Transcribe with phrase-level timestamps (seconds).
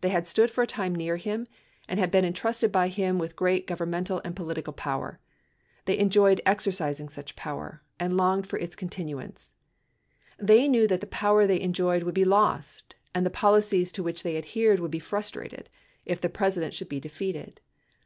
[0.00, 1.46] They had stood for a time near to him,
[1.86, 5.20] and had been entrusted by him with great, governmental and political power.
[5.84, 9.52] They enjoyed exercising such power, and longed for its continuance.
[10.38, 14.02] They knew that the power they enjoyed would be lost and the poli cies to
[14.02, 15.68] which they adhered would be frustrated
[16.06, 17.60] if the President should be defeated.